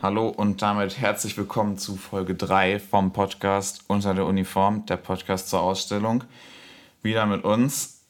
[0.00, 5.50] Hallo und damit herzlich willkommen zu Folge 3 vom Podcast Unter der Uniform, der Podcast
[5.50, 6.24] zur Ausstellung.
[7.02, 8.00] Wieder mit uns.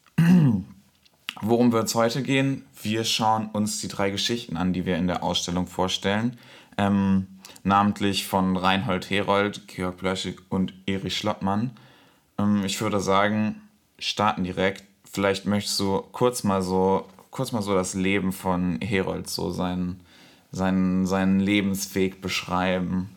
[1.43, 2.65] Worum wird es heute gehen?
[2.81, 6.39] Wir schauen uns die drei Geschichten an, die wir in der Ausstellung vorstellen.
[6.79, 7.27] Ähm,
[7.65, 11.73] namentlich von Reinhold Herold, Georg Blöschig und Erich Schlottmann.
[12.39, 13.61] Ähm, ich würde sagen,
[13.99, 14.85] starten direkt.
[15.11, 20.01] Vielleicht möchtest du kurz mal so, kurz mal so das Leben von Herold, so sein
[20.53, 23.11] seinen, seinen Lebensweg beschreiben.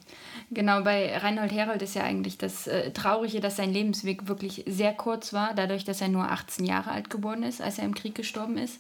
[0.51, 4.93] Genau, bei Reinhold Herold ist ja eigentlich das äh, Traurige, dass sein Lebensweg wirklich sehr
[4.93, 8.15] kurz war, dadurch, dass er nur 18 Jahre alt geworden ist, als er im Krieg
[8.15, 8.79] gestorben ist.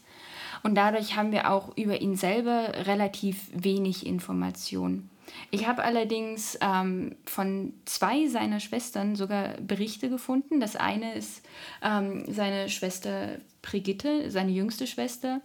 [0.63, 5.09] Und dadurch haben wir auch über ihn selber relativ wenig Informationen.
[5.51, 10.59] Ich habe allerdings ähm, von zwei seiner Schwestern sogar Berichte gefunden.
[10.59, 11.43] Das eine ist
[11.83, 15.41] ähm, seine Schwester Brigitte, seine jüngste Schwester,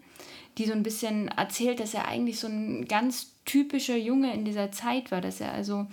[0.61, 4.71] die so ein bisschen erzählt, dass er eigentlich so ein ganz typischer Junge in dieser
[4.71, 5.87] Zeit war, dass er also,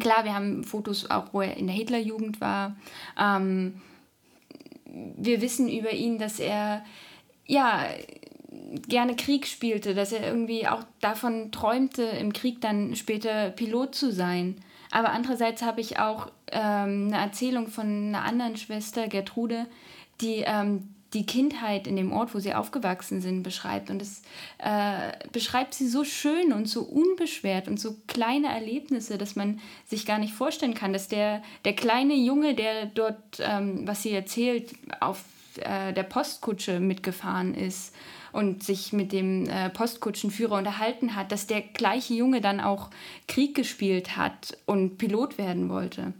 [0.00, 2.76] klar, wir haben Fotos auch, wo er in der Hitlerjugend war.
[3.20, 3.82] Ähm,
[4.86, 6.82] wir wissen über ihn, dass er,
[7.46, 7.86] ja,
[8.88, 14.12] gerne Krieg spielte, dass er irgendwie auch davon träumte, im Krieg dann später Pilot zu
[14.12, 14.56] sein.
[14.92, 19.66] Aber andererseits habe ich auch ähm, eine Erzählung von einer anderen Schwester, Gertrude,
[20.22, 23.88] die ähm, die Kindheit in dem Ort, wo sie aufgewachsen sind, beschreibt.
[23.88, 24.22] Und es
[24.58, 30.04] äh, beschreibt sie so schön und so unbeschwert und so kleine Erlebnisse, dass man sich
[30.04, 34.74] gar nicht vorstellen kann, dass der, der kleine Junge, der dort, ähm, was sie erzählt,
[35.00, 35.24] auf
[35.60, 37.94] äh, der Postkutsche mitgefahren ist
[38.32, 42.90] und sich mit dem äh, Postkutschenführer unterhalten hat, dass der gleiche Junge dann auch
[43.28, 46.12] Krieg gespielt hat und Pilot werden wollte.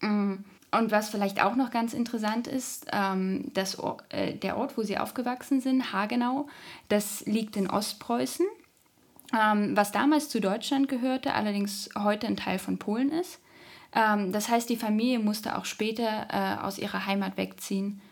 [0.00, 0.44] Mhm.
[0.70, 3.78] Und was vielleicht auch noch ganz interessant ist, ähm, das,
[4.10, 6.46] äh, der Ort, wo sie aufgewachsen sind, Hagenau,
[6.88, 8.46] das liegt in Ostpreußen,
[9.32, 13.40] ähm, was damals zu Deutschland gehörte, allerdings heute ein Teil von Polen ist.
[13.94, 18.02] Ähm, das heißt, die Familie musste auch später äh, aus ihrer Heimat wegziehen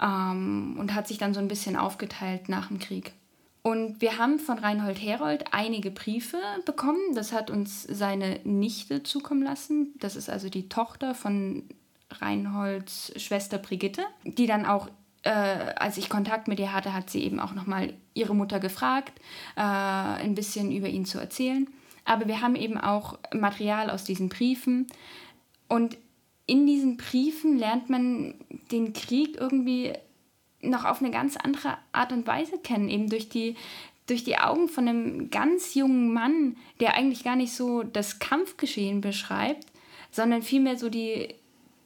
[0.00, 3.12] ähm, und hat sich dann so ein bisschen aufgeteilt nach dem Krieg.
[3.62, 7.14] Und wir haben von Reinhold Herold einige Briefe bekommen.
[7.14, 9.94] Das hat uns seine Nichte zukommen lassen.
[10.00, 11.62] Das ist also die Tochter von
[12.20, 14.88] Reinholds Schwester Brigitte, die dann auch,
[15.22, 19.12] äh, als ich Kontakt mit ihr hatte, hat sie eben auch nochmal ihre Mutter gefragt,
[19.56, 21.68] äh, ein bisschen über ihn zu erzählen.
[22.04, 24.86] Aber wir haben eben auch Material aus diesen Briefen.
[25.68, 25.96] Und
[26.46, 28.34] in diesen Briefen lernt man
[28.70, 29.92] den Krieg irgendwie
[30.60, 33.56] noch auf eine ganz andere Art und Weise kennen, eben durch die,
[34.06, 39.00] durch die Augen von einem ganz jungen Mann, der eigentlich gar nicht so das Kampfgeschehen
[39.00, 39.66] beschreibt,
[40.10, 41.34] sondern vielmehr so die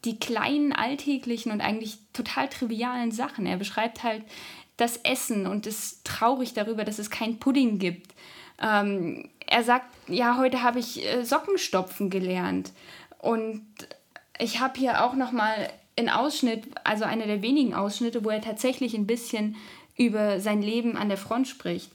[0.07, 3.45] die kleinen alltäglichen und eigentlich total trivialen Sachen.
[3.45, 4.23] Er beschreibt halt
[4.77, 8.15] das Essen und ist traurig darüber, dass es kein Pudding gibt.
[8.63, 12.73] Ähm, er sagt, ja, heute habe ich äh, Sockenstopfen gelernt.
[13.19, 13.67] Und
[14.39, 18.41] ich habe hier auch noch mal einen Ausschnitt, also einer der wenigen Ausschnitte, wo er
[18.41, 19.57] tatsächlich ein bisschen
[19.97, 21.91] über sein Leben an der Front spricht.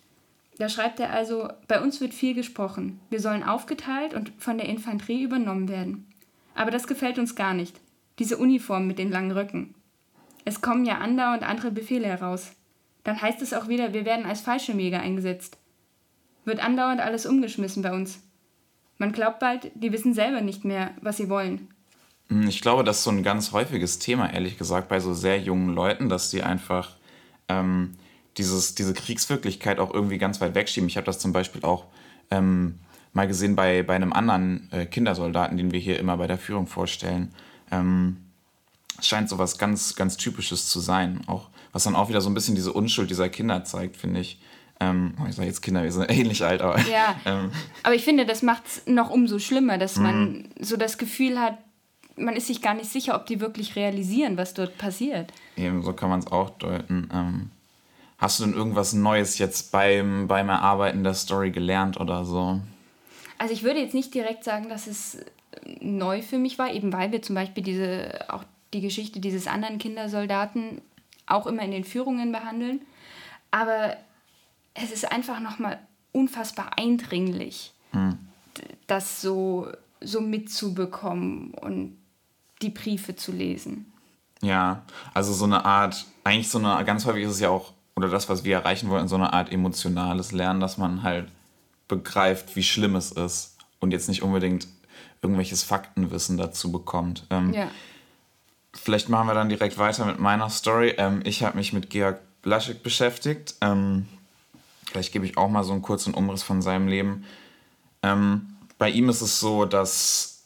[0.58, 3.00] Da schreibt er also, bei uns wird viel gesprochen.
[3.10, 6.08] Wir sollen aufgeteilt und von der Infanterie übernommen werden.
[6.54, 7.81] Aber das gefällt uns gar nicht.
[8.20, 9.76] Diese Uniform mit den langen Röcken.
[10.46, 12.52] Es kommen ja andauernd andere Befehle heraus.
[13.04, 15.58] Dann heißt es auch wieder, wir werden als Fallschirmjäger eingesetzt.
[16.46, 18.22] Wird andauernd alles umgeschmissen bei uns.
[18.98, 21.70] Man glaubt bald, die wissen selber nicht mehr, was sie wollen.
[22.30, 25.40] Hm, ich glaube, das ist so ein ganz häufiges Thema, ehrlich gesagt, bei so sehr
[25.40, 26.96] jungen Leuten, dass sie einfach
[27.50, 27.96] ähm,
[28.38, 30.88] dieses, diese Kriegswirklichkeit auch irgendwie ganz weit wegschieben.
[30.88, 31.86] Ich habe das zum Beispiel auch
[32.30, 32.80] ähm,
[33.14, 36.68] mal gesehen bei, bei einem anderen äh, Kindersoldaten, den wir hier immer bei der Führung
[36.68, 37.34] vorstellen.
[37.72, 38.18] Ähm,
[39.00, 41.22] es scheint so was ganz, ganz Typisches zu sein.
[41.28, 44.40] Auch, was dann auch wieder so ein bisschen diese Unschuld dieser Kinder zeigt, finde ich.
[44.80, 46.80] Ähm, oh, ich sage jetzt Kinder, wir sind ähnlich alt, aber.
[46.82, 47.16] Ja.
[47.26, 47.52] Ähm,
[47.84, 50.50] aber ich finde, das macht es noch umso schlimmer, dass man mhm.
[50.60, 51.58] so das Gefühl hat,
[52.16, 55.32] man ist sich gar nicht sicher, ob die wirklich realisieren, was dort passiert.
[55.56, 57.10] Eben, so kann man es auch deuten.
[57.14, 57.52] Ähm,
[58.18, 62.60] hast du denn irgendwas Neues jetzt beim, beim Erarbeiten der Story gelernt oder so?
[63.38, 65.18] Also ich würde jetzt nicht direkt sagen, dass es
[65.80, 68.44] neu für mich war, eben weil wir zum Beispiel diese, auch
[68.74, 70.82] die Geschichte dieses anderen Kindersoldaten
[71.26, 72.82] auch immer in den Führungen behandeln.
[73.52, 73.98] Aber
[74.74, 75.80] es ist einfach nochmal
[76.12, 78.18] unfassbar eindringlich, hm.
[78.88, 79.68] das so,
[80.00, 81.98] so mitzubekommen und
[82.62, 83.92] die Briefe zu lesen.
[84.42, 84.84] Ja,
[85.14, 88.30] also so eine Art, eigentlich so eine, ganz häufig ist es ja auch, oder das,
[88.30, 91.28] was wir erreichen wollen, so eine Art emotionales Lernen, dass man halt
[91.88, 94.68] begreift, wie schlimm es ist und jetzt nicht unbedingt
[95.22, 97.26] irgendwelches Faktenwissen dazu bekommt.
[97.30, 97.70] Ähm, ja.
[98.74, 100.96] Vielleicht machen wir dann direkt weiter mit meiner Story.
[100.98, 103.56] Ähm, ich habe mich mit Georg Blaschek beschäftigt.
[103.62, 104.08] Ähm,
[104.86, 107.26] vielleicht gebe ich auch mal so einen kurzen Umriss von seinem Leben.
[108.02, 110.44] Ähm, bei ihm ist es so, dass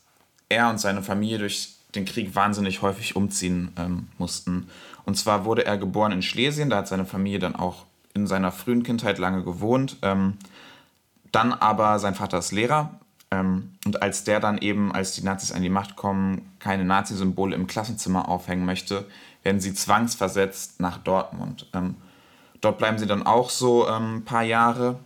[0.49, 4.69] er und seine Familie durch den Krieg wahnsinnig häufig umziehen ähm, mussten.
[5.05, 8.51] Und zwar wurde er geboren in Schlesien, da hat seine Familie dann auch in seiner
[8.51, 9.97] frühen Kindheit lange gewohnt.
[10.01, 10.37] Ähm,
[11.31, 12.99] dann aber sein Vater ist Lehrer
[13.39, 17.67] und als der dann eben, als die Nazis an die Macht kommen, keine Nazi-Symbole im
[17.67, 19.05] Klassenzimmer aufhängen möchte,
[19.43, 21.67] werden sie zwangsversetzt nach Dortmund.
[21.73, 21.95] Ähm,
[22.61, 24.99] dort bleiben sie dann auch so ein ähm, paar Jahre.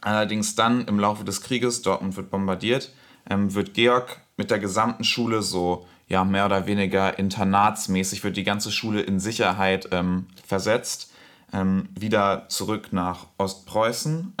[0.00, 2.92] Allerdings dann im Laufe des Krieges, Dortmund wird bombardiert,
[3.28, 8.44] ähm, wird Georg mit der gesamten Schule so ja mehr oder weniger internatsmäßig wird die
[8.44, 11.12] ganze Schule in Sicherheit ähm, versetzt,
[11.52, 14.34] ähm, wieder zurück nach Ostpreußen.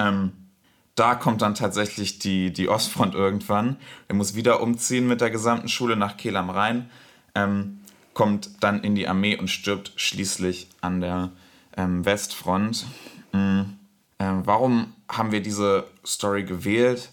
[0.96, 3.76] Ähm, da kommt dann tatsächlich die, die Ostfront irgendwann.
[4.08, 6.90] Er muss wieder umziehen mit der gesamten Schule nach Kehl am Rhein,
[7.34, 7.80] ähm,
[8.12, 11.30] kommt dann in die Armee und stirbt schließlich an der
[11.76, 12.86] ähm, Westfront.
[13.32, 13.78] Mhm.
[14.18, 17.10] warum haben wir diese Story gewählt?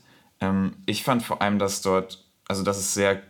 [0.88, 3.22] ich fand vor allem, dass dort also dass es sehr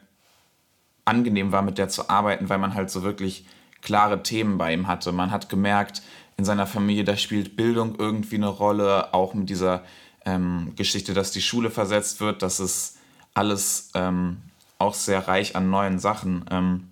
[1.06, 3.46] angenehm war, mit der zu arbeiten, weil man halt so wirklich
[3.82, 5.12] klare Themen bei ihm hatte.
[5.12, 6.02] Man hat gemerkt,
[6.38, 9.84] in seiner Familie, da spielt Bildung irgendwie eine Rolle, auch mit dieser
[10.26, 12.98] ähm, Geschichte, dass die Schule versetzt wird, das ist
[13.34, 14.38] alles ähm,
[14.78, 16.46] auch sehr reich an neuen Sachen.
[16.50, 16.90] Ähm,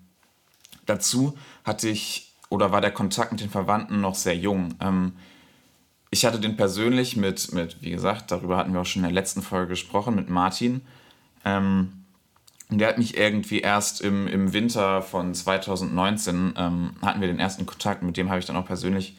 [0.86, 4.74] dazu hatte ich oder war der Kontakt mit den Verwandten noch sehr jung.
[4.80, 5.12] Ähm,
[6.10, 9.12] ich hatte den persönlich mit, mit, wie gesagt, darüber hatten wir auch schon in der
[9.12, 10.80] letzten Folge gesprochen, mit Martin.
[11.44, 11.92] Ähm,
[12.68, 17.40] und der hat mich irgendwie erst im, im Winter von 2019 ähm, hatten wir den
[17.40, 19.16] ersten Kontakt, mit dem habe ich dann auch persönlich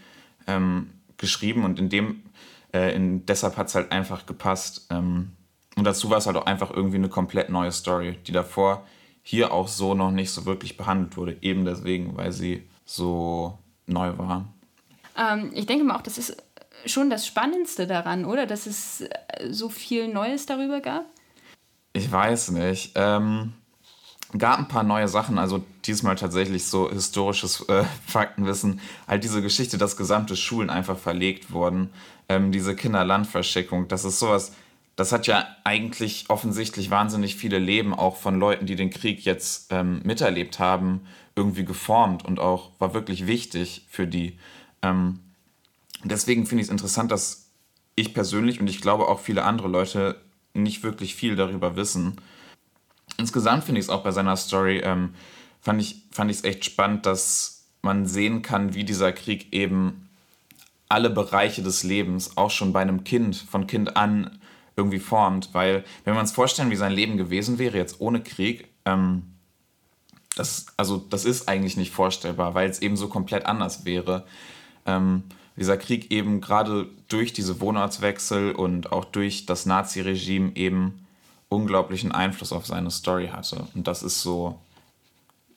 [0.48, 2.24] ähm, geschrieben und in dem,
[2.74, 4.88] äh, in, deshalb hat es halt einfach gepasst.
[4.90, 5.32] Ähm,
[5.76, 8.86] und dazu war es halt auch einfach irgendwie eine komplett neue Story, die davor
[9.24, 14.18] hier auch so noch nicht so wirklich behandelt wurde, eben deswegen, weil sie so neu
[14.18, 14.52] war.
[15.18, 16.38] Ähm, ich denke mal auch, das ist
[16.86, 18.46] schon das Spannendste daran, oder?
[18.46, 19.10] Dass es äh,
[19.52, 21.06] so viel Neues darüber gab.
[21.94, 22.94] Ich weiß nicht.
[22.96, 23.54] Ähm,
[24.38, 28.80] gab ein paar neue Sachen, also diesmal tatsächlich so historisches äh, Faktenwissen.
[29.07, 31.89] Halt diese Geschichte, dass gesamte Schulen einfach verlegt wurden.
[32.30, 34.54] Ähm, diese Kinderlandverschickung, das ist sowas,
[34.95, 39.72] das hat ja eigentlich offensichtlich wahnsinnig viele Leben auch von Leuten, die den Krieg jetzt
[39.72, 41.01] ähm, miterlebt haben,
[41.36, 44.38] irgendwie geformt und auch war wirklich wichtig für die.
[44.81, 45.19] Ähm,
[46.04, 47.48] deswegen finde ich es interessant, dass
[47.95, 50.22] ich persönlich und ich glaube auch viele andere Leute
[50.54, 52.18] nicht wirklich viel darüber wissen.
[53.22, 55.14] Insgesamt finde ich es auch bei seiner Story, ähm,
[55.62, 60.10] fand ich es fand echt spannend, dass man sehen kann, wie dieser Krieg eben
[60.90, 64.40] alle Bereiche des Lebens, auch schon bei einem Kind, von Kind an
[64.76, 65.50] irgendwie formt.
[65.54, 69.24] Weil, wenn wir uns vorstellen, wie sein Leben gewesen wäre, jetzt ohne Krieg, ähm,
[70.36, 74.26] das, also, das ist eigentlich nicht vorstellbar, weil es eben so komplett anders wäre.
[74.86, 75.24] Ähm,
[75.56, 81.06] dieser Krieg eben gerade durch diese Wohnortswechsel und auch durch das Naziregime eben
[81.51, 83.68] unglaublichen Einfluss auf seine Story hatte.
[83.75, 84.57] Und das ist so,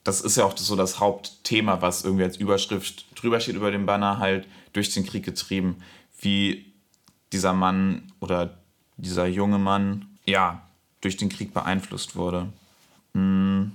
[0.03, 3.85] das ist ja auch so das Hauptthema, was irgendwie als Überschrift drüber steht über dem
[3.85, 5.77] Banner, halt durch den Krieg getrieben,
[6.19, 6.73] wie
[7.31, 8.57] dieser Mann oder
[8.97, 10.61] dieser junge Mann, ja,
[10.99, 12.47] durch den Krieg beeinflusst wurde.
[13.13, 13.71] Hm.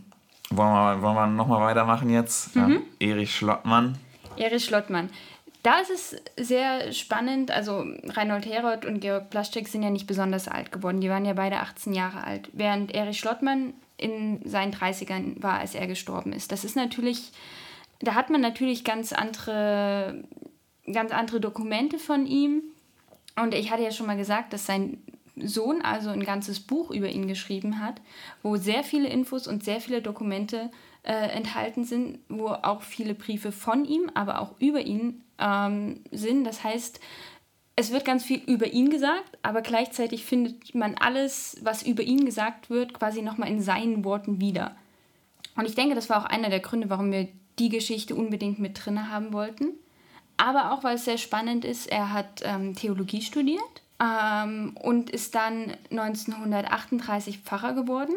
[0.51, 2.55] Wollen wir, wollen wir nochmal weitermachen jetzt?
[2.55, 2.83] Mhm.
[3.01, 3.97] Ja, Erich Schlottmann.
[4.37, 5.09] Erich Schlottmann.
[5.63, 7.51] Da ist es sehr spannend.
[7.51, 11.01] Also Reinhold Herold und Georg Plaschek sind ja nicht besonders alt geworden.
[11.01, 12.49] Die waren ja beide 18 Jahre alt.
[12.53, 16.53] Während Erich Schlottmann in seinen 30ern war, als er gestorben ist.
[16.53, 17.33] Das ist natürlich,
[18.01, 20.25] da hat man natürlich ganz andere,
[20.91, 22.63] ganz andere Dokumente von ihm.
[23.37, 25.03] Und ich hatte ja schon mal gesagt, dass sein
[25.37, 28.01] Sohn also ein ganzes Buch über ihn geschrieben hat,
[28.43, 30.71] wo sehr viele Infos und sehr viele Dokumente
[31.03, 36.45] äh, enthalten sind, wo auch viele Briefe von ihm, aber auch über ihn ähm, sind.
[36.45, 37.01] Das heißt,
[37.77, 42.25] es wird ganz viel über ihn gesagt, aber gleichzeitig findet man alles, was über ihn
[42.25, 44.77] gesagt wird, quasi nochmal in seinen Worten wieder.
[45.57, 47.29] Und ich denke, das war auch einer der Gründe, warum wir
[47.59, 49.73] die Geschichte unbedingt mit drin haben wollten.
[50.37, 53.61] Aber auch, weil es sehr spannend ist, er hat ähm, Theologie studiert
[54.01, 58.15] ähm, und ist dann 1938 Pfarrer geworden.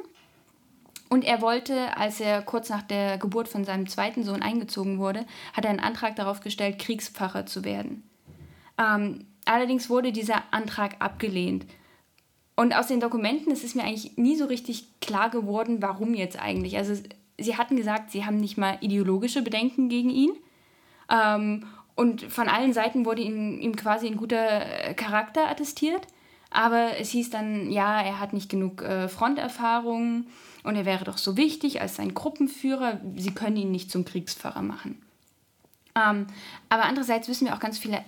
[1.14, 5.28] Und er wollte, als er kurz nach der Geburt von seinem zweiten Sohn eingezogen wurde,
[5.54, 8.02] hat er einen Antrag darauf gestellt, Kriegspfarrer zu werden.
[8.80, 11.68] Ähm, allerdings wurde dieser Antrag abgelehnt.
[12.56, 16.42] Und aus den Dokumenten ist es mir eigentlich nie so richtig klar geworden, warum jetzt
[16.42, 16.78] eigentlich.
[16.78, 16.96] Also
[17.38, 20.32] sie hatten gesagt, sie haben nicht mal ideologische Bedenken gegen ihn.
[21.12, 26.08] Ähm, und von allen Seiten wurde ihm, ihm quasi ein guter Charakter attestiert.
[26.54, 30.28] Aber es hieß dann, ja, er hat nicht genug äh, Fronterfahrung
[30.64, 34.62] und er wäre doch so wichtig als sein Gruppenführer, sie können ihn nicht zum Kriegspfarrer
[34.62, 35.02] machen.
[35.96, 36.28] Ähm,
[36.70, 38.04] aber andererseits wissen wir auch ganz viele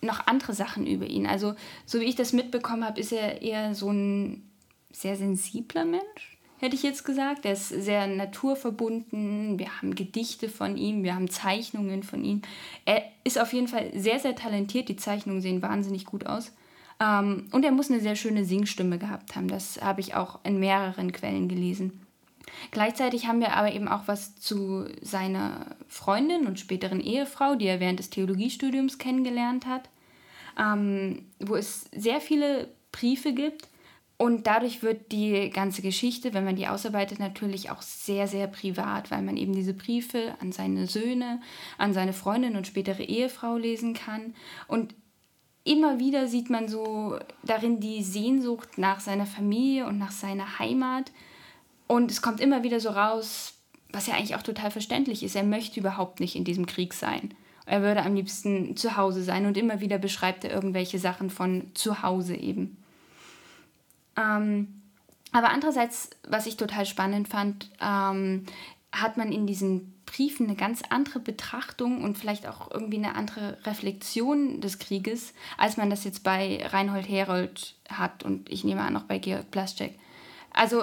[0.00, 1.26] noch andere Sachen über ihn.
[1.26, 1.54] Also,
[1.84, 4.50] so wie ich das mitbekommen habe, ist er eher so ein
[4.90, 7.44] sehr sensibler Mensch, hätte ich jetzt gesagt.
[7.44, 9.58] Er ist sehr naturverbunden.
[9.58, 12.40] Wir haben Gedichte von ihm, wir haben Zeichnungen von ihm.
[12.86, 14.88] Er ist auf jeden Fall sehr, sehr talentiert.
[14.88, 16.52] Die Zeichnungen sehen wahnsinnig gut aus.
[17.00, 19.48] Ähm, und er muss eine sehr schöne Singstimme gehabt haben.
[19.48, 22.06] Das habe ich auch in mehreren Quellen gelesen.
[22.70, 27.80] Gleichzeitig haben wir aber eben auch was zu seiner Freundin und späteren Ehefrau, die er
[27.80, 29.88] während des Theologiestudiums kennengelernt hat,
[30.58, 33.68] ähm, wo es sehr viele Briefe gibt.
[34.18, 39.10] Und dadurch wird die ganze Geschichte, wenn man die ausarbeitet, natürlich auch sehr, sehr privat,
[39.10, 41.40] weil man eben diese Briefe an seine Söhne,
[41.78, 44.34] an seine Freundin und spätere Ehefrau lesen kann.
[44.68, 44.94] Und
[45.64, 51.10] immer wieder sieht man so darin die Sehnsucht nach seiner Familie und nach seiner Heimat
[51.86, 53.54] und es kommt immer wieder so raus,
[53.92, 55.36] was ja eigentlich auch total verständlich ist.
[55.36, 57.34] Er möchte überhaupt nicht in diesem Krieg sein.
[57.66, 61.70] Er würde am liebsten zu Hause sein und immer wieder beschreibt er irgendwelche Sachen von
[61.74, 62.76] zu Hause eben.
[64.16, 64.80] Ähm,
[65.32, 68.46] aber andererseits, was ich total spannend fand, ähm,
[68.92, 73.58] hat man in diesen Briefen eine ganz andere Betrachtung und vielleicht auch irgendwie eine andere
[73.64, 78.96] Reflexion des Krieges, als man das jetzt bei Reinhold Herold hat und ich nehme an
[78.96, 79.98] auch bei Georg Plaschek.
[80.52, 80.82] Also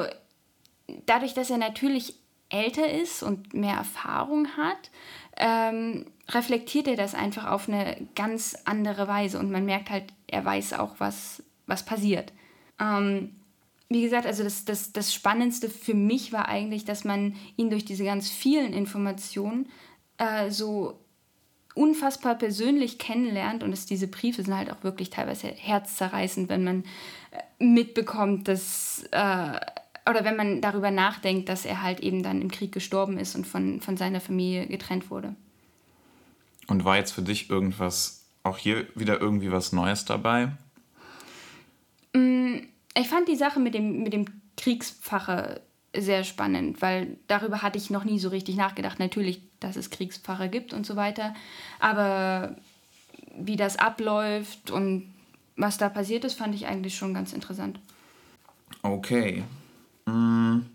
[1.06, 2.16] dadurch, dass er natürlich
[2.50, 4.90] älter ist und mehr Erfahrung hat,
[5.36, 10.46] ähm, reflektiert er das einfach auf eine ganz andere Weise und man merkt halt, er
[10.46, 12.32] weiß auch, was, was passiert.
[12.80, 13.37] Ähm,
[13.90, 17.86] wie gesagt, also das, das, das Spannendste für mich war eigentlich, dass man ihn durch
[17.86, 19.70] diese ganz vielen Informationen
[20.18, 21.00] äh, so
[21.74, 26.84] unfassbar persönlich kennenlernt und dass diese Briefe sind halt auch wirklich teilweise herzzerreißend, wenn man
[27.32, 29.60] äh, mitbekommt, dass äh,
[30.10, 33.46] oder wenn man darüber nachdenkt, dass er halt eben dann im Krieg gestorben ist und
[33.46, 35.36] von, von seiner Familie getrennt wurde.
[36.68, 40.52] Und war jetzt für dich irgendwas, auch hier wieder irgendwie was Neues dabei?
[43.00, 44.26] Ich fand die Sache mit dem, mit dem
[44.58, 45.60] Kriegspfarrer
[45.96, 49.00] sehr spannend, weil darüber hatte ich noch nie so richtig nachgedacht.
[49.00, 51.34] Natürlich, dass es Kriegspfarrer gibt und so weiter,
[51.80, 52.56] aber
[53.38, 55.14] wie das abläuft und
[55.56, 57.80] was da passiert ist, fand ich eigentlich schon ganz interessant.
[58.82, 59.44] Okay,
[60.06, 60.66] hm,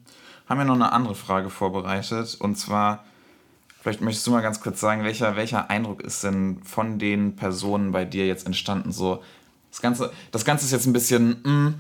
[0.49, 2.37] haben wir noch eine andere Frage vorbereitet.
[2.41, 3.05] Und zwar,
[3.81, 7.93] vielleicht möchtest du mal ganz kurz sagen, welcher, welcher Eindruck ist denn von den Personen
[7.93, 8.93] bei dir jetzt entstanden?
[8.93, 9.23] So,
[9.71, 11.75] das Ganze, das Ganze ist jetzt ein bisschen, mh, hm,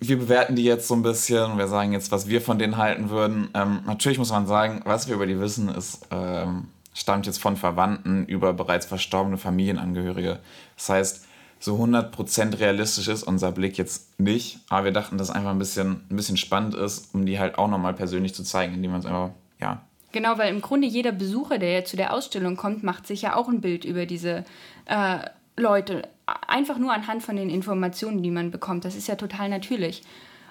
[0.00, 3.10] wir bewerten die jetzt so ein bisschen, wir sagen jetzt, was wir von denen halten
[3.10, 3.50] würden.
[3.54, 7.56] Ähm, natürlich muss man sagen, was wir über die wissen, ist, ähm, stammt jetzt von
[7.56, 10.38] Verwandten über bereits verstorbene Familienangehörige.
[10.76, 11.26] Das heißt,
[11.60, 14.60] so 100% realistisch ist unser Blick jetzt nicht.
[14.68, 17.58] Aber wir dachten, dass es einfach ein bisschen, ein bisschen spannend ist, um die halt
[17.58, 19.82] auch nochmal persönlich zu zeigen, indem man es einfach, ja.
[20.12, 23.36] Genau, weil im Grunde jeder Besucher, der ja zu der Ausstellung kommt, macht sich ja
[23.36, 24.44] auch ein Bild über diese
[24.86, 25.18] äh,
[25.56, 26.02] Leute.
[26.46, 28.84] Einfach nur anhand von den Informationen, die man bekommt.
[28.84, 30.02] Das ist ja total natürlich.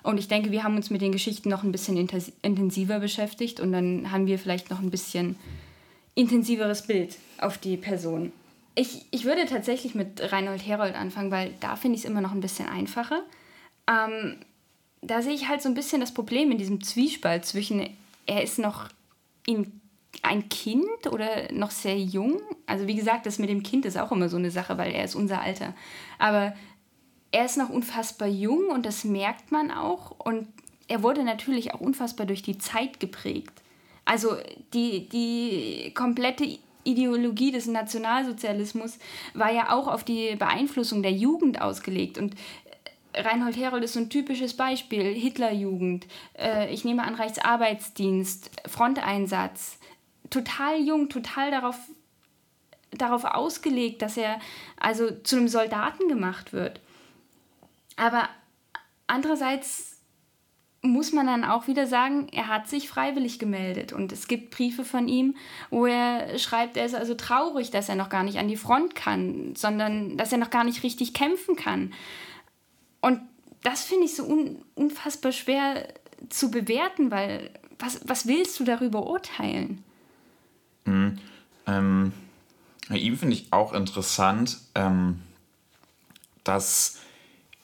[0.03, 1.97] Und ich denke, wir haben uns mit den Geschichten noch ein bisschen
[2.41, 5.35] intensiver beschäftigt und dann haben wir vielleicht noch ein bisschen
[6.15, 8.31] intensiveres Bild auf die Person.
[8.75, 12.31] Ich, ich würde tatsächlich mit Reinhold Herold anfangen, weil da finde ich es immer noch
[12.31, 13.23] ein bisschen einfacher.
[13.87, 14.37] Ähm,
[15.01, 17.89] da sehe ich halt so ein bisschen das Problem in diesem Zwiespalt zwischen,
[18.25, 18.89] er ist noch
[19.45, 19.81] in,
[20.21, 22.41] ein Kind oder noch sehr jung.
[22.65, 25.03] Also wie gesagt, das mit dem Kind ist auch immer so eine Sache, weil er
[25.03, 25.73] ist unser Alter.
[26.17, 26.53] Aber
[27.31, 30.11] er ist noch unfassbar jung und das merkt man auch.
[30.19, 30.47] Und
[30.87, 33.61] er wurde natürlich auch unfassbar durch die Zeit geprägt.
[34.05, 34.37] Also
[34.73, 38.97] die, die komplette Ideologie des Nationalsozialismus
[39.33, 42.17] war ja auch auf die Beeinflussung der Jugend ausgelegt.
[42.17, 42.35] Und
[43.13, 45.13] Reinhold Herold ist so ein typisches Beispiel.
[45.13, 49.76] Hitlerjugend, äh, ich nehme an Reichsarbeitsdienst, Fronteinsatz.
[50.29, 51.77] Total jung, total darauf,
[52.91, 54.39] darauf ausgelegt, dass er
[54.79, 56.79] also zu einem Soldaten gemacht wird.
[57.95, 58.29] Aber
[59.07, 59.97] andererseits
[60.81, 63.93] muss man dann auch wieder sagen, er hat sich freiwillig gemeldet.
[63.93, 65.35] Und es gibt Briefe von ihm,
[65.69, 68.95] wo er schreibt, er ist also traurig, dass er noch gar nicht an die Front
[68.95, 71.93] kann, sondern dass er noch gar nicht richtig kämpfen kann.
[73.01, 73.21] Und
[73.63, 75.87] das finde ich so un unfassbar schwer
[76.29, 79.83] zu bewerten, weil was, was willst du darüber urteilen?
[81.67, 82.13] Ähm,
[82.89, 85.21] bei ihm finde ich auch interessant, ähm,
[86.43, 86.99] dass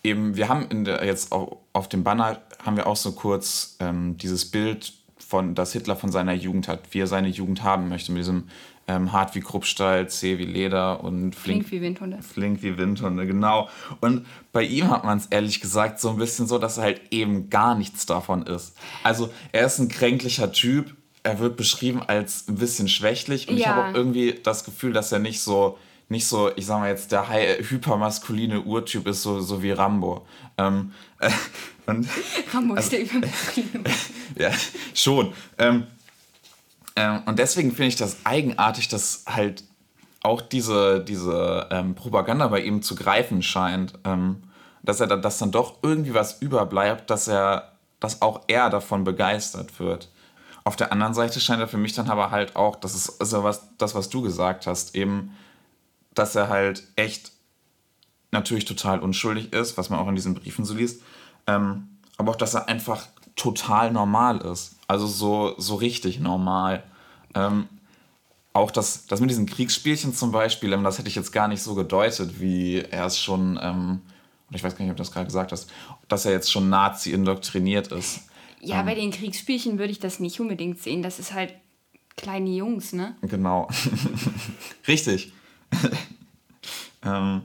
[0.03, 3.77] eben, wir haben in der, jetzt auch auf dem Banner haben wir auch so kurz
[3.79, 7.89] ähm, dieses Bild von, das Hitler von seiner Jugend hat, wie er seine Jugend haben
[7.89, 8.49] möchte, mit diesem
[8.87, 12.21] ähm, hart wie Kruppstahl, zäh wie Leder und flink, Flink wie Windhunde.
[12.21, 13.69] Flink wie Windhunde, genau.
[14.01, 17.01] Und bei ihm hat man es ehrlich gesagt so ein bisschen so, dass er halt
[17.11, 18.75] eben gar nichts davon ist.
[19.03, 23.63] Also er ist ein kränklicher Typ, er wird beschrieben als ein bisschen schwächlich und ich
[23.63, 23.75] Ja.
[23.75, 25.77] habe auch irgendwie das Gefühl, dass er nicht so,
[26.09, 30.25] nicht so, ich sag mal jetzt, der hypermaskuline Urtyp ist, so, so wie Rambo.
[30.57, 31.29] Ähm, äh,
[31.85, 32.07] und
[32.53, 33.83] Rambo Also ist der Übermaskuline.
[34.37, 34.51] ja,
[34.93, 35.33] schon.
[35.57, 35.87] Ähm,
[36.95, 39.63] ähm, und deswegen finde ich das eigenartig, dass halt
[40.21, 43.93] auch diese, diese ähm, Propaganda bei ihm zu greifen scheint.
[44.05, 44.43] Ähm,
[44.83, 49.05] dass er da, dass dann doch irgendwie was überbleibt, dass er, dass auch er davon
[49.05, 50.09] begeistert wird.
[50.65, 53.33] Auf der anderen Seite scheint er für mich dann aber halt auch, das ist, ist
[53.33, 55.35] ja was, das, was du gesagt hast, eben,
[56.13, 57.31] dass er halt echt
[58.31, 61.01] natürlich total unschuldig ist, was man auch in diesen Briefen so liest,
[61.47, 64.75] ähm, aber auch, dass er einfach total normal ist.
[64.87, 66.83] Also so, so richtig normal.
[67.35, 67.67] Ähm,
[68.53, 71.61] auch das, das mit diesen Kriegsspielchen zum Beispiel, ähm, das hätte ich jetzt gar nicht
[71.61, 74.01] so gedeutet, wie er es schon, ähm,
[74.51, 75.69] ich weiß gar nicht, ob du das gerade gesagt hast,
[76.07, 78.21] dass er jetzt schon Nazi indoktriniert ist.
[78.63, 78.85] Ja, Ähm.
[78.85, 81.03] bei den Kriegsspielchen würde ich das nicht unbedingt sehen.
[81.03, 81.53] Das ist halt
[82.15, 83.15] kleine Jungs, ne?
[83.21, 83.67] Genau.
[84.87, 85.33] Richtig.
[87.05, 87.41] ähm,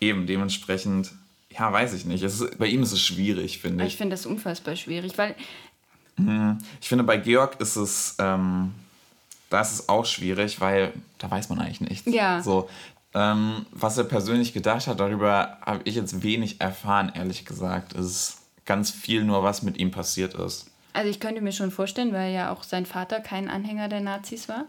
[0.00, 1.12] eben, dementsprechend,
[1.50, 2.22] ja, weiß ich nicht.
[2.22, 3.96] Ist, bei ihm ist es schwierig, finde Ich ich.
[3.98, 5.34] finde das unfassbar schwierig, weil
[6.80, 8.72] Ich finde, bei Georg ist es, ähm,
[9.50, 12.12] da ist es auch schwierig, weil da weiß man eigentlich nichts.
[12.12, 12.42] Ja.
[12.42, 12.68] So,
[13.14, 17.94] ähm, was er persönlich gedacht hat, darüber habe ich jetzt wenig erfahren, ehrlich gesagt.
[17.94, 20.70] Es ist ganz viel nur, was mit ihm passiert ist.
[20.92, 24.48] Also ich könnte mir schon vorstellen, weil ja auch sein Vater kein Anhänger der Nazis
[24.48, 24.66] war,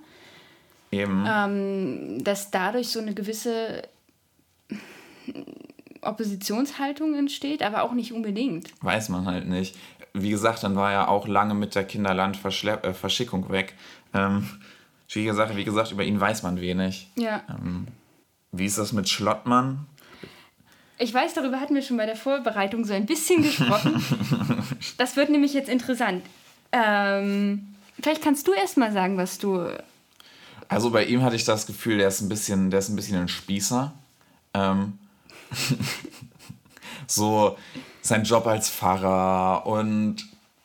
[0.92, 1.26] Eben.
[1.28, 3.84] ähm, dass dadurch so eine gewisse
[6.02, 8.70] Oppositionshaltung entsteht, aber auch nicht unbedingt.
[8.82, 9.76] Weiß man halt nicht.
[10.14, 13.76] Wie gesagt, dann war er auch lange mit der Kinderlandverschickung äh, weg.
[14.14, 14.48] Ähm,
[15.08, 17.10] schwierige Sache, wie gesagt, über ihn weiß man wenig.
[17.16, 17.44] Ja.
[18.52, 19.88] Wie ist das mit Schlottmann?
[20.98, 24.04] Ich weiß, darüber hatten wir schon bei der Vorbereitung so ein bisschen gesprochen.
[24.98, 26.24] das wird nämlich jetzt interessant.
[26.72, 29.68] Ähm, vielleicht kannst du erst mal sagen, was du.
[30.68, 33.18] Also bei ihm hatte ich das Gefühl, der ist ein bisschen, der ist ein bisschen
[33.18, 33.94] ein Spießer.
[34.54, 35.00] Ähm,
[37.08, 37.58] so
[38.02, 40.18] sein Job als Pfarrer und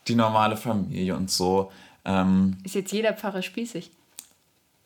[0.09, 1.71] die normale Familie und so.
[2.05, 3.91] Ähm, Ist jetzt jeder Pfarrer spießig?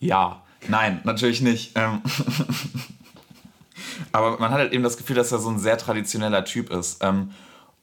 [0.01, 1.73] Ja, nein, natürlich nicht.
[1.77, 2.03] Ähm,
[4.13, 7.03] aber man hat halt eben das Gefühl, dass er so ein sehr traditioneller Typ ist
[7.03, 7.31] ähm,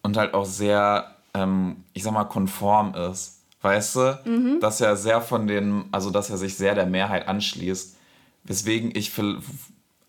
[0.01, 3.39] und halt auch sehr, ähm, ich sag mal, konform ist.
[3.61, 4.19] Weißt du?
[4.61, 7.97] Dass er sehr von den, also dass er sich sehr der Mehrheit anschließt.
[8.45, 9.11] Weswegen ich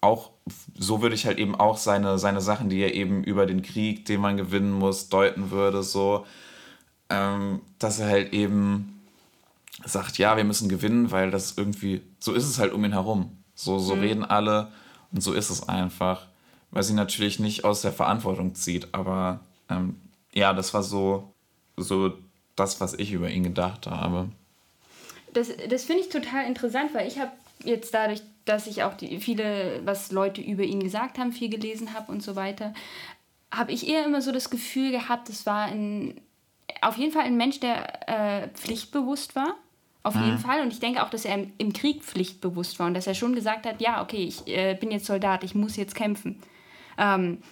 [0.01, 0.31] auch,
[0.79, 4.07] so würde ich halt eben auch seine, seine Sachen, die er eben über den Krieg,
[4.07, 6.25] den man gewinnen muss, deuten würde, so,
[7.09, 9.01] ähm, dass er halt eben
[9.85, 13.37] sagt, ja, wir müssen gewinnen, weil das irgendwie, so ist es halt um ihn herum.
[13.55, 14.69] So, so reden alle
[15.13, 16.27] und so ist es einfach.
[16.71, 20.01] Weil sie natürlich nicht aus der Verantwortung zieht, aber ähm,
[20.33, 21.33] ja, das war so,
[21.77, 22.13] so
[22.55, 24.29] das, was ich über ihn gedacht habe.
[25.33, 27.33] Das, das finde ich total interessant, weil ich habe
[27.65, 31.95] jetzt dadurch, dass ich auch die, viele, was Leute über ihn gesagt haben, viel gelesen
[31.95, 32.75] habe und so weiter,
[33.51, 36.21] habe ich eher immer so das Gefühl gehabt, es war ein,
[36.83, 39.57] auf jeden Fall ein Mensch, der äh, pflichtbewusst war.
[40.03, 40.63] Auf jeden Fall.
[40.63, 43.35] Und ich denke auch, dass er im, im Krieg pflichtbewusst war und dass er schon
[43.35, 46.41] gesagt hat, ja, okay, ich äh, bin jetzt Soldat, ich muss jetzt kämpfen.
[46.97, 47.43] Ähm,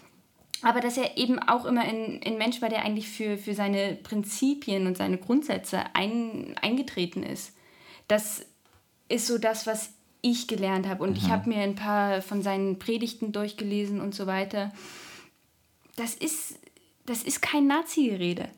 [0.63, 3.95] aber dass er eben auch immer ein, ein Mensch war, der eigentlich für, für seine
[4.03, 7.55] Prinzipien und seine Grundsätze ein, eingetreten ist.
[8.09, 8.45] Das
[9.09, 11.05] ist so das, was ich gelernt habe.
[11.05, 14.73] Und ich habe mir ein paar von seinen Predigten durchgelesen und so weiter.
[15.97, 16.59] Das ist,
[17.07, 18.49] das ist kein Nazi-Gerede.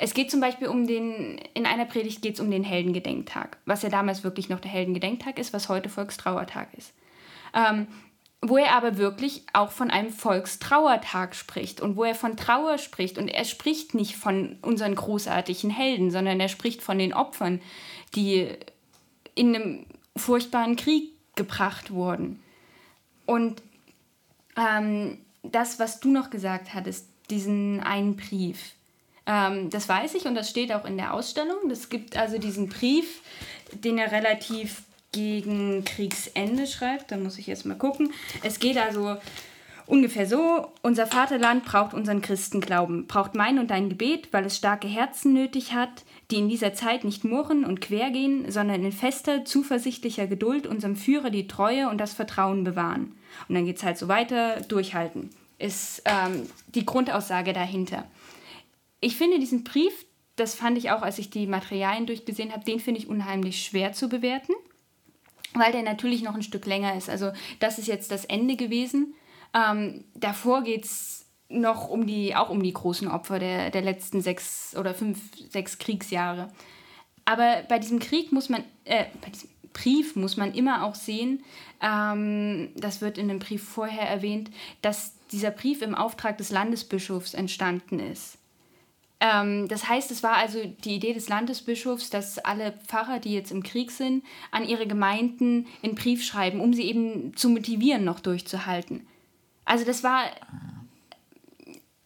[0.00, 3.82] Es geht zum Beispiel um den, in einer Predigt geht es um den Heldengedenktag, was
[3.82, 6.92] ja damals wirklich noch der Heldengedenktag ist, was heute Volkstrauertag ist.
[7.52, 7.88] Ähm,
[8.40, 13.18] wo er aber wirklich auch von einem Volkstrauertag spricht und wo er von Trauer spricht.
[13.18, 17.60] Und er spricht nicht von unseren großartigen Helden, sondern er spricht von den Opfern,
[18.14, 18.48] die
[19.34, 22.40] in einem furchtbaren Krieg gebracht wurden.
[23.26, 23.60] Und
[24.56, 28.74] ähm, das, was du noch gesagt hattest, diesen einen Brief,
[29.28, 31.70] ähm, das weiß ich und das steht auch in der Ausstellung.
[31.70, 33.20] Es gibt also diesen Brief,
[33.72, 37.12] den er relativ gegen Kriegsende schreibt.
[37.12, 38.12] Da muss ich jetzt mal gucken.
[38.42, 39.18] Es geht also
[39.86, 44.88] ungefähr so: Unser Vaterland braucht unseren Christenglauben, braucht mein und dein Gebet, weil es starke
[44.88, 50.26] Herzen nötig hat, die in dieser Zeit nicht murren und quergehen, sondern in fester, zuversichtlicher
[50.26, 53.14] Geduld unserem Führer die Treue und das Vertrauen bewahren.
[53.46, 58.04] Und dann geht es halt so weiter: Durchhalten ist ähm, die Grundaussage dahinter.
[59.00, 60.06] Ich finde diesen Brief,
[60.36, 63.92] das fand ich auch, als ich die Materialien durchgesehen habe, den finde ich unheimlich schwer
[63.92, 64.54] zu bewerten.
[65.54, 67.08] weil der natürlich noch ein Stück länger ist.
[67.08, 69.14] Also das ist jetzt das Ende gewesen.
[69.54, 74.20] Ähm, davor geht es noch um die, auch um die großen Opfer der, der letzten
[74.20, 75.18] sechs oder fünf,
[75.50, 76.48] sechs Kriegsjahre.
[77.24, 81.42] Aber bei diesem Krieg muss man, äh, bei diesem Brief muss man immer auch sehen,
[81.80, 84.50] ähm, das wird in dem Brief vorher erwähnt,
[84.82, 88.38] dass dieser Brief im Auftrag des Landesbischofs entstanden ist.
[89.20, 93.50] Ähm, das heißt, es war also die Idee des Landesbischofs, dass alle Pfarrer, die jetzt
[93.50, 98.20] im Krieg sind, an ihre Gemeinden einen Brief schreiben, um sie eben zu motivieren, noch
[98.20, 99.06] durchzuhalten.
[99.64, 100.24] Also das war,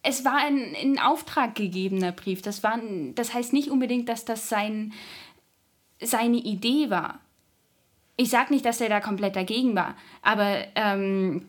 [0.03, 2.41] es war ein in Auftrag gegebener Brief.
[2.41, 2.81] Das, war,
[3.15, 4.93] das heißt nicht unbedingt, dass das sein,
[6.01, 7.21] seine Idee war.
[8.17, 11.47] Ich sage nicht, dass er da komplett dagegen war, aber ähm,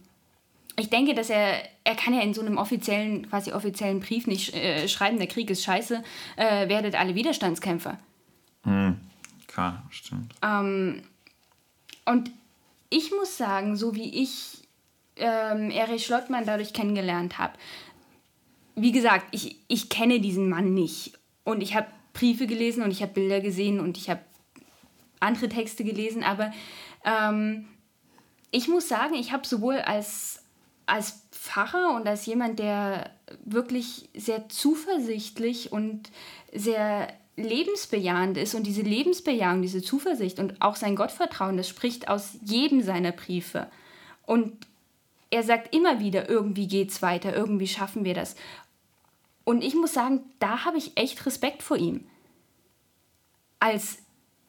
[0.78, 4.54] ich denke, dass er, er kann ja in so einem offiziellen, quasi offiziellen Brief nicht
[4.54, 6.04] äh, schreiben, der Krieg ist scheiße,
[6.36, 8.00] äh, werdet alle Widerstandskämpfer.
[8.64, 8.98] Mhm.
[9.48, 10.34] Klar, stimmt.
[10.42, 11.04] Ähm,
[12.06, 12.32] und
[12.90, 14.68] ich muss sagen, so wie ich
[15.18, 17.54] ähm, Erich Schlottmann dadurch kennengelernt habe,
[18.76, 21.14] wie gesagt, ich, ich kenne diesen Mann nicht.
[21.44, 24.22] Und ich habe Briefe gelesen und ich habe Bilder gesehen und ich habe
[25.20, 26.52] andere Texte gelesen, aber
[27.06, 27.68] ähm,
[28.52, 30.43] ich muss sagen, ich habe sowohl als,
[30.86, 33.12] als Pfarrer und als jemand, der
[33.46, 36.10] wirklich sehr zuversichtlich und
[36.54, 42.38] sehr lebensbejahend ist und diese Lebensbejahung, diese Zuversicht und auch sein Gottvertrauen, das spricht aus
[42.44, 43.68] jedem seiner Briefe.
[44.26, 44.68] Und
[45.32, 48.36] er sagt immer wieder, irgendwie geht's weiter, irgendwie schaffen wir das.
[49.44, 52.06] Und ich muss sagen, da habe ich echt Respekt vor ihm.
[53.60, 54.03] Als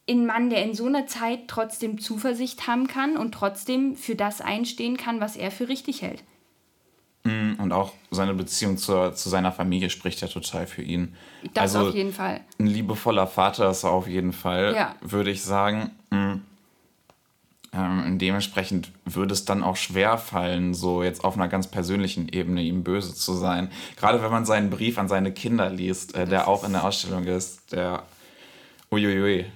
[0.09, 4.41] ein Mann, der in so einer Zeit trotzdem Zuversicht haben kann und trotzdem für das
[4.41, 6.23] einstehen kann, was er für richtig hält.
[7.25, 11.17] Mm, und auch seine Beziehung zur, zu seiner Familie spricht ja total für ihn.
[11.55, 12.41] Das also auf jeden Fall.
[12.59, 14.95] Ein liebevoller Vater ist er auf jeden Fall, ja.
[15.01, 15.91] würde ich sagen.
[16.11, 16.35] Mm,
[17.73, 22.63] ähm, dementsprechend würde es dann auch schwer fallen, so jetzt auf einer ganz persönlichen Ebene
[22.63, 23.71] ihm böse zu sein.
[23.97, 27.25] Gerade wenn man seinen Brief an seine Kinder liest, äh, der auch in der Ausstellung
[27.25, 28.05] ist, der
[28.93, 29.47] uiuiui,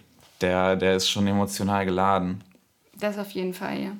[0.40, 2.42] der, der ist schon emotional geladen.
[2.98, 3.92] Das auf jeden Fall, ja.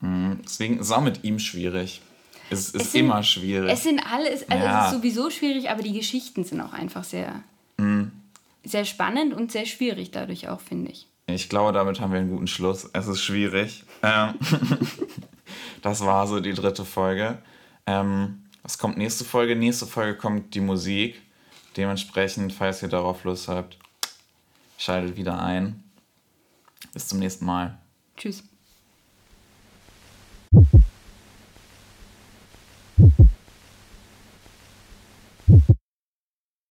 [0.00, 2.00] Mhm, deswegen ist es auch mit ihm schwierig.
[2.50, 3.70] Es, es ist sind, immer schwierig.
[3.70, 4.80] Es sind alles, also ja.
[4.80, 7.42] es ist sowieso schwierig, aber die Geschichten sind auch einfach sehr,
[7.76, 8.12] mhm.
[8.64, 11.06] sehr spannend und sehr schwierig dadurch auch, finde ich.
[11.26, 12.88] Ich glaube, damit haben wir einen guten Schluss.
[12.94, 13.84] Es ist schwierig.
[14.02, 14.34] Ähm,
[15.82, 17.38] das war so die dritte Folge.
[17.86, 19.54] Ähm, was kommt nächste Folge?
[19.54, 21.20] Nächste Folge kommt die Musik.
[21.76, 23.76] Dementsprechend, falls ihr darauf Lust habt,
[24.78, 25.82] Schaltet wieder ein.
[26.94, 27.78] Bis zum nächsten Mal.
[28.16, 28.44] Tschüss.